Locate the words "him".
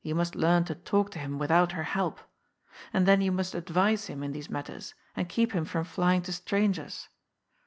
1.18-1.38, 4.06-4.22, 5.52-5.66